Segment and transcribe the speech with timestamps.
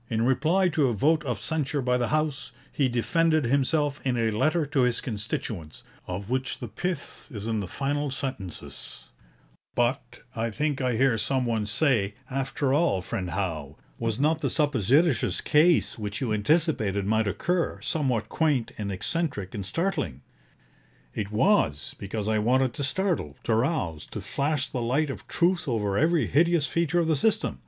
[0.10, 4.32] 'In reply to a vote of censure by the House, he defended himself in a
[4.32, 9.10] letter to his constituents, of which the pith is in the final sentences:
[9.76, 14.50] '"But," I think I hear some one say, "after all, friend Howe, was not the
[14.50, 20.20] supposititious case, which you anticipated might occur, somewhat quaint and eccentric and startling?"
[21.14, 25.68] It was, because I wanted to startle, to rouse, to flash the light of truth
[25.68, 27.60] over every hideous feature of the system.